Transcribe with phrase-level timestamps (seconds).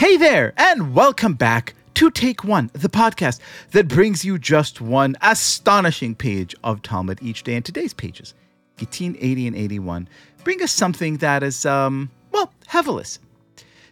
[0.00, 3.38] Hey there, and welcome back to Take One, the podcast
[3.72, 7.54] that brings you just one astonishing page of Talmud each day.
[7.54, 8.32] And today's pages,
[8.78, 10.08] 18, 80, and 81,
[10.42, 13.18] bring us something that is, um, well, hevelous.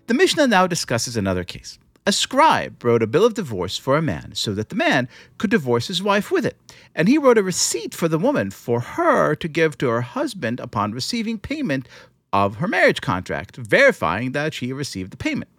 [0.07, 1.79] The Mishnah now discusses another case.
[2.07, 5.51] A scribe wrote a bill of divorce for a man so that the man could
[5.51, 6.57] divorce his wife with it.
[6.95, 10.59] And he wrote a receipt for the woman for her to give to her husband
[10.59, 11.87] upon receiving payment
[12.33, 15.51] of her marriage contract, verifying that she received the payment.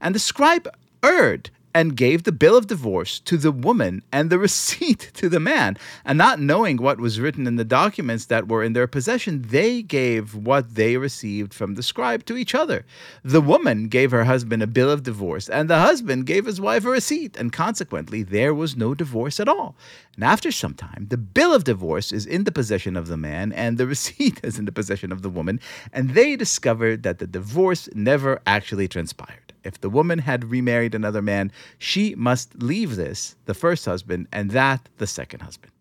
[0.00, 0.68] And the scribe
[1.02, 5.40] erred and gave the bill of divorce to the woman and the receipt to the
[5.40, 5.76] man.
[6.04, 9.82] And not knowing what was written in the documents that were in their possession, they
[9.82, 12.84] gave what they received from the scribe to each other.
[13.22, 16.84] The woman gave her husband a bill of divorce, and the husband gave his wife
[16.84, 19.76] a receipt, and consequently, there was no divorce at all.
[20.14, 23.52] And after some time, the bill of divorce is in the possession of the man,
[23.52, 25.60] and the receipt is in the possession of the woman,
[25.92, 29.47] and they discovered that the divorce never actually transpired.
[29.64, 34.50] If the woman had remarried another man, she must leave this, the first husband, and
[34.52, 35.72] that, the second husband.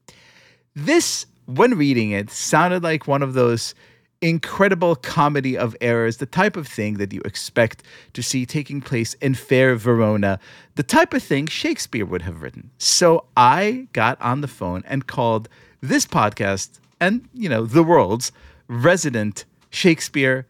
[0.75, 3.73] This, when reading it, sounded like one of those
[4.21, 7.83] incredible comedy of errors, the type of thing that you expect
[8.13, 10.39] to see taking place in fair Verona,
[10.75, 12.71] the type of thing Shakespeare would have written.
[12.77, 15.49] So I got on the phone and called
[15.81, 18.31] this podcast and, you know, the world's
[18.67, 20.47] resident Shakespeare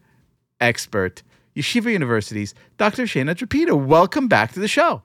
[0.60, 1.22] expert,
[1.58, 3.02] Yeshiva University's Dr.
[3.02, 3.74] Shaina Trapedo.
[3.76, 5.02] Welcome back to the show.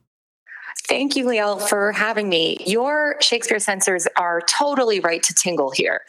[0.94, 2.56] Thank you, Liel, for having me.
[2.68, 6.02] Your Shakespeare sensors are totally right to tingle here.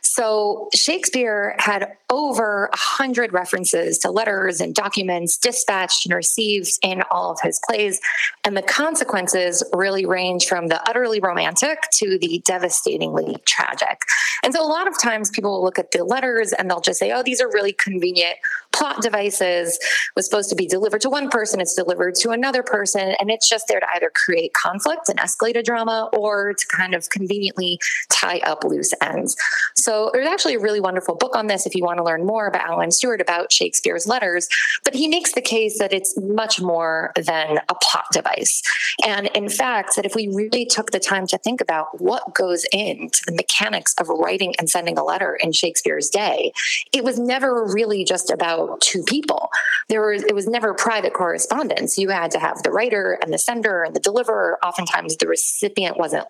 [0.00, 7.02] So, Shakespeare had over a hundred references to letters and documents dispatched and received in
[7.10, 8.00] all of his plays.
[8.42, 14.00] And the consequences really range from the utterly romantic to the devastatingly tragic.
[14.42, 16.98] And so, a lot of times people will look at the letters and they'll just
[16.98, 18.36] say, oh, these are really convenient
[18.72, 19.76] plot devices.
[19.76, 23.14] It was supposed to be delivered to one person, it's delivered to another person.
[23.20, 26.94] And it's just there to either create conflict and escalate a drama or to kind
[26.94, 27.80] of conveniently
[28.10, 29.34] tie up loose ends.
[29.74, 32.46] So there's actually a really wonderful book on this if you want to learn more
[32.46, 34.48] about Alan Stewart about Shakespeare's letters.
[34.84, 38.62] But he makes the case that it's much more than a plot device.
[39.04, 42.64] And in fact, that if we really took the time to think about what goes
[42.72, 46.52] into the mechanics of writing and sending a letter in Shakespeare's day,
[46.92, 49.50] it was never really just about two people.
[49.88, 51.98] There was it was never private correspondence.
[51.98, 54.58] You had to have the writer and the sender and the deliverer.
[54.64, 56.26] Oftentimes the recipient wasn't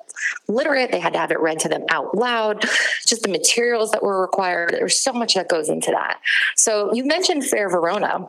[0.49, 0.93] literate.
[0.93, 2.63] They had to have it read to them out loud.
[3.07, 4.71] Just the materials that were required.
[4.73, 6.21] There's so much that goes into that.
[6.57, 8.29] So you mentioned Fair Verona.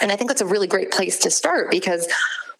[0.00, 2.08] And I think that's a really great place to start because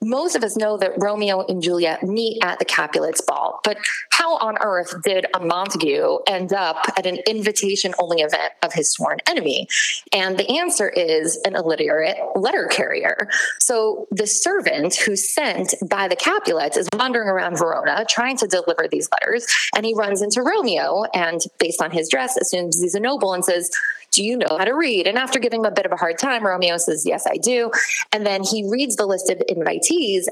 [0.05, 3.79] most of us know that Romeo and Juliet meet at the Capulets ball, but
[4.11, 8.93] how on earth did a Montague end up at an invitation only event of his
[8.93, 9.67] sworn enemy?
[10.13, 13.29] And the answer is an illiterate letter carrier.
[13.61, 18.87] So the servant who's sent by the Capulets is wandering around Verona trying to deliver
[18.91, 23.01] these letters, and he runs into Romeo and, based on his dress, assumes he's a
[23.01, 23.71] noble and says,
[24.15, 25.07] do you know how to read?
[25.09, 27.73] And after giving him a bit of a hard time, Romeo says, Yes, I do.
[28.13, 29.85] And then he reads the list of invitees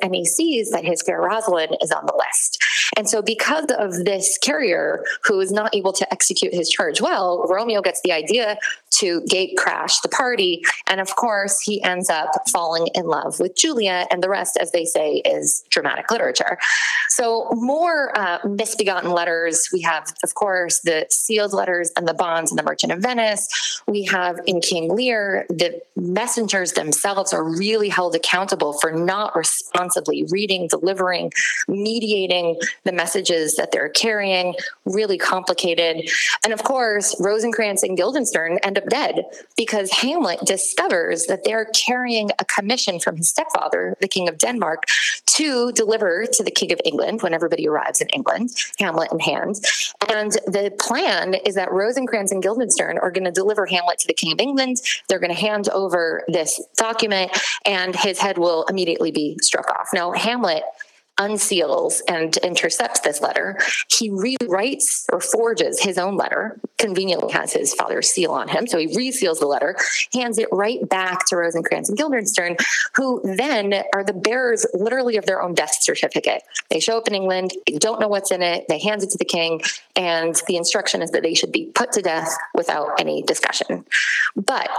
[0.03, 2.63] and he sees that his fair Rosalind is on the list.
[2.97, 7.47] And so, because of this carrier who is not able to execute his charge well,
[7.49, 8.59] Romeo gets the idea
[9.03, 10.63] to gate crash the party.
[10.87, 14.07] And of course, he ends up falling in love with Juliet.
[14.11, 16.59] And the rest, as they say, is dramatic literature.
[17.09, 19.69] So, more uh, misbegotten letters.
[19.73, 23.83] We have, of course, the sealed letters and the bonds in the Merchant of Venice.
[23.87, 30.25] We have in King Lear, the messengers themselves are really held accountable for not responsibly
[30.31, 31.33] reading, delivering,
[31.69, 34.55] mediating the messages that they're carrying,
[34.85, 36.09] really complicated.
[36.45, 39.25] And of course, Rosencrantz and Guildenstern end up dead
[39.57, 44.85] because Hamlet discovers that they're carrying a commission from his stepfather, the King of Denmark,
[45.27, 49.61] to deliver to the King of England when everybody arrives in England, Hamlet in hand.
[50.11, 54.15] And the plan is that Rosencrantz and Guildenstern are going to deliver Hamlet to the
[54.15, 54.83] King of England.
[55.09, 57.31] They're going to hand over this document,
[57.65, 59.89] and his head will immediately be struck off.
[59.95, 60.65] Now, Hamlet
[61.23, 63.59] unseals and intercepts this letter.
[63.89, 68.67] He rewrites or forges his own letter, conveniently has his father's seal on him.
[68.67, 69.77] So he reseals the letter,
[70.13, 72.57] hands it right back to Rosencrantz and Guildenstern,
[72.97, 76.43] who then are the bearers literally of their own death certificate.
[76.71, 79.25] They show up in England, don't know what's in it, they hand it to the
[79.25, 79.61] king,
[79.95, 83.85] and the instruction is that they should be put to death without any discussion.
[84.35, 84.71] But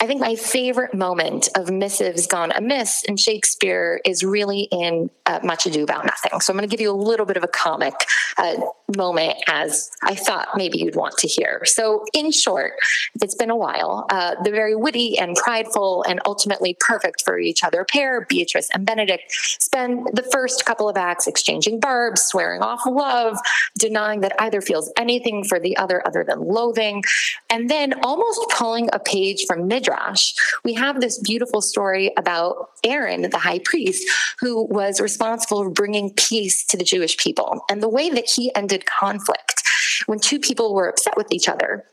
[0.00, 5.38] I think my favorite moment of missives gone amiss in Shakespeare is really in uh,
[5.44, 6.40] Much Ado About Nothing.
[6.40, 7.94] So I'm going to give you a little bit of a comic
[8.36, 8.56] uh,
[8.96, 11.62] moment as I thought maybe you'd want to hear.
[11.64, 12.72] So, in short,
[13.22, 14.06] it's been a while.
[14.10, 18.86] Uh, the very witty and prideful and ultimately perfect for each other pair, Beatrice and
[18.86, 23.38] Benedick, spend the first couple of acts exchanging barbs, swearing off love,
[23.78, 27.02] denying that either feels anything for the other other than loathing,
[27.48, 32.70] and then almost pulling a page from mid Midrash, we have this beautiful story about
[32.84, 34.04] Aaron, the high priest,
[34.40, 38.54] who was responsible for bringing peace to the Jewish people and the way that he
[38.54, 39.62] ended conflict
[40.06, 41.84] when two people were upset with each other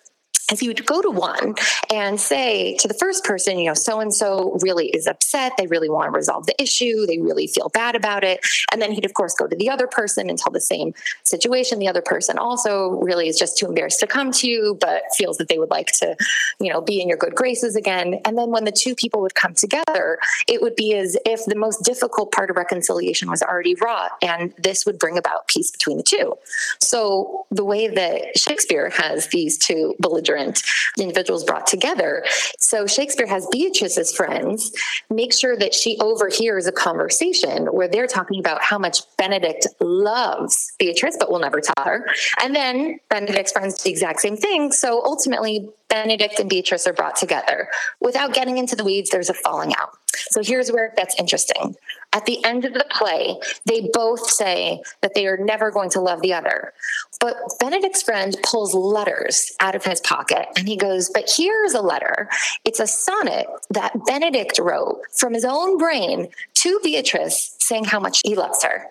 [0.51, 1.55] is he would go to one
[1.91, 5.53] and say to the first person, you know, so and so really is upset.
[5.57, 7.05] They really want to resolve the issue.
[7.05, 8.45] They really feel bad about it.
[8.71, 10.93] And then he'd, of course, go to the other person and tell the same
[11.23, 11.79] situation.
[11.79, 15.37] The other person also really is just too embarrassed to come to you, but feels
[15.37, 16.15] that they would like to,
[16.59, 18.19] you know, be in your good graces again.
[18.25, 21.55] And then when the two people would come together, it would be as if the
[21.55, 24.11] most difficult part of reconciliation was already wrought.
[24.21, 26.37] And this would bring about peace between the two.
[26.79, 30.63] So the way that Shakespeare has these two belligerent different
[30.99, 32.23] individuals brought together.
[32.59, 34.71] So Shakespeare has Beatrice's friends
[35.09, 40.73] make sure that she overhears a conversation where they're talking about how much Benedick loves
[40.79, 42.07] Beatrice, but will never tell her.
[42.41, 44.71] And then Benedick's friends do the exact same thing.
[44.71, 47.67] So ultimately, Benedick and Beatrice are brought together.
[47.99, 49.89] Without getting into the weeds, there's a falling out.
[50.29, 51.75] So here's where that's interesting.
[52.13, 56.01] At the end of the play, they both say that they are never going to
[56.01, 56.73] love the other.
[57.21, 61.81] But Benedick's friend pulls letters out of his pocket and he goes, But here's a
[61.81, 62.29] letter.
[62.65, 68.21] It's a sonnet that Benedick wrote from his own brain to Beatrice saying how much
[68.25, 68.87] he loves her.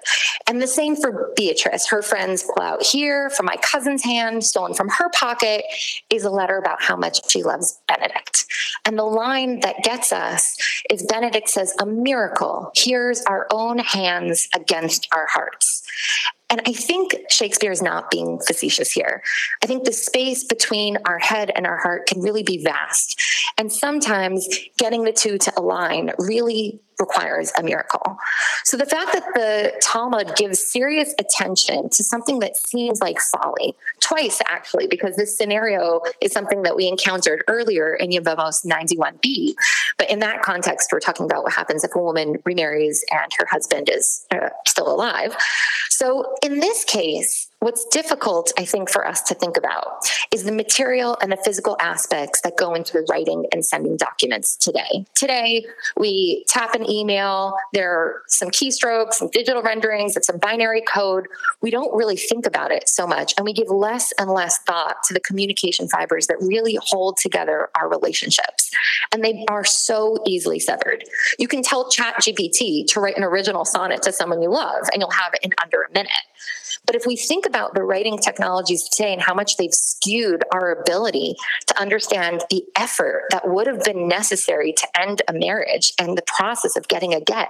[0.47, 1.89] And the same for Beatrice.
[1.89, 5.65] Her friends pull out here from my cousin's hand, stolen from her pocket,
[6.09, 8.45] is a letter about how much she loves Benedick.
[8.85, 10.57] And the line that gets us
[10.89, 12.71] is Benedick says, A miracle.
[12.75, 15.83] Here's our own hands against our hearts.
[16.51, 19.23] And I think Shakespeare is not being facetious here.
[19.63, 23.21] I think the space between our head and our heart can really be vast.
[23.57, 28.19] And sometimes getting the two to align really requires a miracle.
[28.65, 33.75] So the fact that the Talmud gives serious attention to something that seems like folly,
[34.01, 39.55] twice actually, because this scenario is something that we encountered earlier in Yevamos 91b.
[39.99, 43.47] But in that context, we're talking about what happens if a woman remarries and her
[43.51, 45.35] husband is uh, still alive.
[45.91, 50.53] So in this case, What's difficult, I think, for us to think about is the
[50.53, 55.05] material and the physical aspects that go into writing and sending documents today.
[55.15, 55.67] Today,
[55.99, 61.27] we tap an email, there are some keystrokes, some digital renderings, and some binary code.
[61.61, 64.97] We don't really think about it so much, and we give less and less thought
[65.05, 68.71] to the communication fibers that really hold together our relationships.
[69.13, 71.05] And they are so easily severed.
[71.39, 75.11] You can tell ChatGPT to write an original sonnet to someone you love, and you'll
[75.11, 76.11] have it in under a minute.
[76.87, 80.73] But if we think about the writing technologies today and how much they've skewed our
[80.73, 81.37] ability
[81.69, 86.23] to understand the effort that would have been necessary to end a marriage and the
[86.23, 87.49] process of getting a get,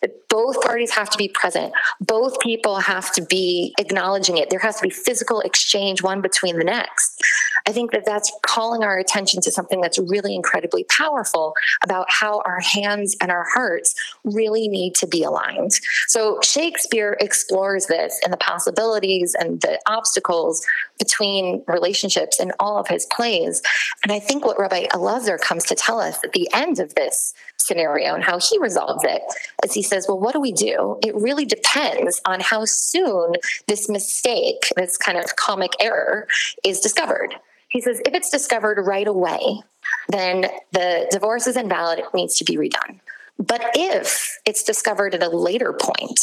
[0.00, 4.50] that both parties have to be present, both people have to be acknowledging it.
[4.50, 7.22] There has to be physical exchange one between the next.
[7.66, 12.42] I think that that's calling our attention to something that's really incredibly powerful about how
[12.44, 15.72] our hands and our hearts really need to be aligned.
[16.08, 20.64] So Shakespeare explores this and the possibilities and the obstacles
[20.98, 23.62] between relationships in all of his plays.
[24.02, 27.34] And I think what Rabbi Elazar comes to tell us at the end of this
[27.60, 29.22] scenario and how he resolves it
[29.62, 30.98] as he says, well, what do we do?
[31.02, 33.34] It really depends on how soon
[33.66, 36.26] this mistake, this kind of comic error,
[36.64, 37.34] is discovered.
[37.68, 39.62] He says, if it's discovered right away,
[40.08, 43.00] then the divorce is invalid, it needs to be redone.
[43.40, 46.20] But if it's discovered at a later point,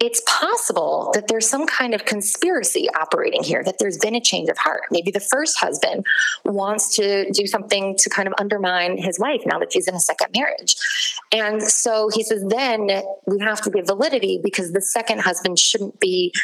[0.00, 4.50] it's possible that there's some kind of conspiracy operating here, that there's been a change
[4.50, 4.82] of heart.
[4.90, 6.04] Maybe the first husband
[6.44, 10.00] wants to do something to kind of undermine his wife now that she's in a
[10.00, 10.76] second marriage.
[11.32, 12.88] And so he says, then
[13.26, 16.34] we have to give validity because the second husband shouldn't be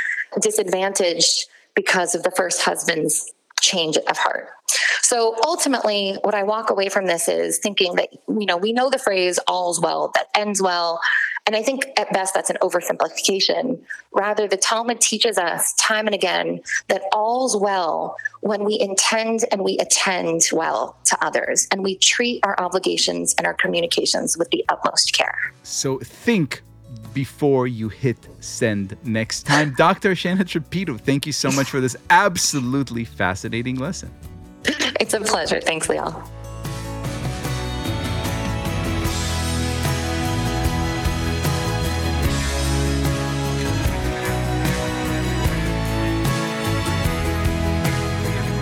[0.40, 4.48] disadvantaged because of the first husband's change of heart.
[5.14, 8.90] So ultimately, what I walk away from this is thinking that, you know, we know
[8.90, 11.00] the phrase all's well that ends well.
[11.46, 13.78] And I think at best that's an oversimplification.
[14.12, 19.62] Rather, the Talmud teaches us time and again that all's well when we intend and
[19.62, 24.64] we attend well to others and we treat our obligations and our communications with the
[24.68, 25.38] utmost care.
[25.62, 26.64] So think
[27.12, 29.74] before you hit send next time.
[29.78, 30.16] Dr.
[30.16, 34.10] Shaina Trapedo, thank you so much for this absolutely fascinating lesson.
[35.00, 35.60] It's a pleasure.
[35.60, 36.28] Thanks, Liel.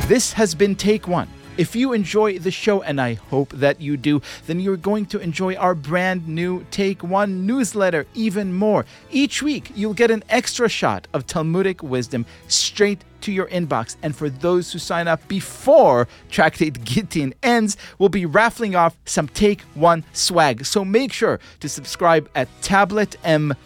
[0.09, 1.29] This has been Take One.
[1.59, 5.19] If you enjoy the show, and I hope that you do, then you're going to
[5.19, 8.87] enjoy our brand new Take One newsletter even more.
[9.11, 13.97] Each week, you'll get an extra shot of Talmudic wisdom straight to your inbox.
[14.03, 19.29] And for those who sign up before Tractate Gittin ends, we'll be raffling off some
[19.29, 20.65] Take One swag.
[20.65, 23.57] So make sure to subscribe at tabletm.ag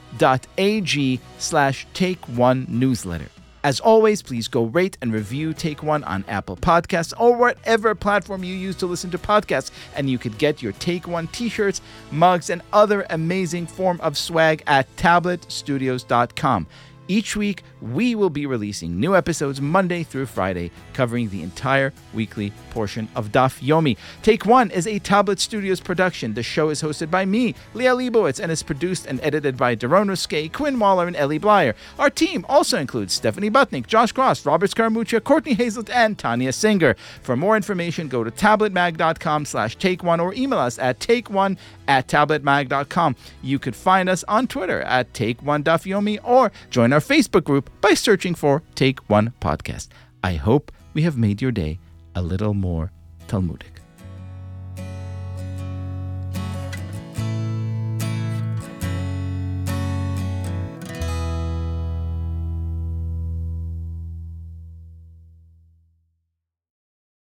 [1.38, 3.28] slash Take One newsletter.
[3.66, 8.44] As always, please go rate and review Take One on Apple Podcasts or whatever platform
[8.44, 9.72] you use to listen to podcasts.
[9.96, 11.80] And you could get your Take One t shirts,
[12.12, 16.68] mugs, and other amazing form of swag at tabletstudios.com.
[17.08, 22.52] Each week, we will be releasing new episodes Monday through Friday, covering the entire weekly
[22.70, 23.96] portion of Daf Yomi.
[24.22, 26.34] Take One is a Tablet Studios production.
[26.34, 30.08] The show is hosted by me, Liel Leibovitz, and is produced and edited by Darone
[30.08, 31.74] Ruskay, Quinn Waller, and Elie Bleier.
[31.98, 36.96] Our team also includes Stephanie Butnick, Josh Kross, Robert Scaramuccia, Courtney Hazlett, and Tanya Singer.
[37.22, 41.58] For more information, go to tabletmag.com slash take one or email us at take one
[41.88, 43.16] at tabletmag.com.
[43.42, 47.44] You could find us on Twitter at Take One Daf Yomi or join our Facebook
[47.44, 49.88] group by searching for Take One Podcast.
[50.22, 51.78] I hope we have made your day
[52.14, 52.92] a little more
[53.28, 53.75] Talmudic.